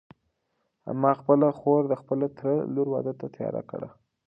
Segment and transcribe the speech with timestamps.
[1.01, 3.89] ما خپله خور د خپل تره د لور واده ته تیاره کړه.